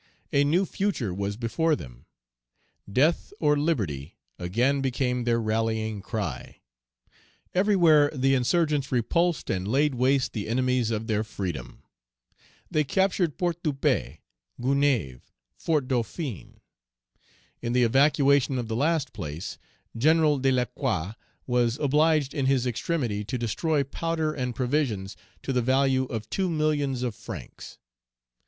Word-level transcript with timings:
A 0.33 0.43
new 0.43 0.65
future 0.65 1.13
was 1.13 1.37
before 1.37 1.75
them. 1.75 2.07
"Death 2.91 3.31
or 3.39 3.55
liberty!" 3.55 4.17
again 4.39 4.81
became 4.81 5.25
their 5.25 5.39
rallying 5.39 6.01
cry. 6.01 6.61
Everywhere 7.53 8.09
the 8.11 8.33
insurgents 8.33 8.91
repulsed, 8.91 9.51
and 9.51 9.67
laid 9.67 9.93
waste 9.93 10.33
the 10.33 10.47
enemies 10.49 10.89
of 10.89 11.05
their 11.05 11.23
freedom. 11.23 11.83
They 12.71 12.83
captured 12.83 13.37
Port 13.37 13.61
de 13.61 13.73
Paix, 13.73 14.17
Gonaïves, 14.59 15.21
Fort 15.55 15.87
Dauphin. 15.87 16.61
In 17.61 17.73
the 17.73 17.83
evacuation 17.83 18.57
of 18.57 18.67
the 18.67 18.75
last 18.75 19.13
place, 19.13 19.59
General 19.95 20.39
de 20.39 20.51
Lacroix 20.51 21.11
was 21.45 21.77
obliged 21.77 22.33
in 22.33 22.47
his 22.47 22.65
extremity 22.65 23.23
to 23.23 23.37
destroy 23.37 23.83
powder 23.83 24.33
and 24.33 24.55
provisions 24.55 25.15
to 25.43 25.53
the 25.53 25.61
value 25.61 26.05
of 26.05 26.27
two 26.31 26.49
millions 26.49 27.03
of 27.03 27.13
francs. 27.13 27.77